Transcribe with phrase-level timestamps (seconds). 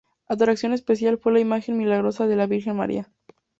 [0.27, 3.11] Atracción especial fue la imagen milagrosa de la Virgen María.